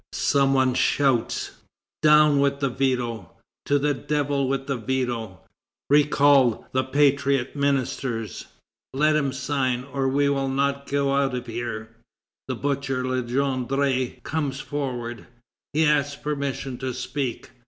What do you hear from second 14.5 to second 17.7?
forward. He asks permission to speak.